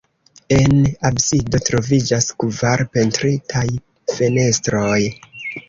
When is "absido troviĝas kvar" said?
1.09-2.85